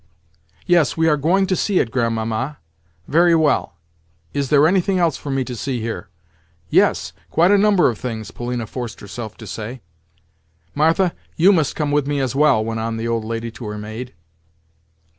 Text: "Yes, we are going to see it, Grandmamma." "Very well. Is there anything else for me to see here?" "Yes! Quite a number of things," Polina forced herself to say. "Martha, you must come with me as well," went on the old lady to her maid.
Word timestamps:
"Yes, 0.65 0.97
we 0.97 1.07
are 1.07 1.15
going 1.15 1.45
to 1.45 1.55
see 1.55 1.77
it, 1.79 1.91
Grandmamma." 1.91 2.57
"Very 3.07 3.35
well. 3.35 3.75
Is 4.33 4.49
there 4.49 4.65
anything 4.67 4.97
else 4.97 5.15
for 5.15 5.29
me 5.29 5.43
to 5.43 5.55
see 5.55 5.79
here?" 5.79 6.09
"Yes! 6.71 7.13
Quite 7.29 7.51
a 7.51 7.57
number 7.59 7.87
of 7.87 7.99
things," 7.99 8.31
Polina 8.31 8.65
forced 8.65 8.99
herself 8.99 9.37
to 9.37 9.45
say. 9.45 9.83
"Martha, 10.73 11.13
you 11.35 11.53
must 11.53 11.75
come 11.75 11.91
with 11.91 12.07
me 12.07 12.19
as 12.19 12.33
well," 12.33 12.65
went 12.65 12.79
on 12.79 12.97
the 12.97 13.07
old 13.07 13.23
lady 13.25 13.51
to 13.51 13.65
her 13.67 13.77
maid. 13.77 14.15